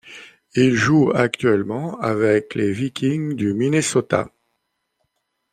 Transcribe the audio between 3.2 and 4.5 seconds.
du Minnesota.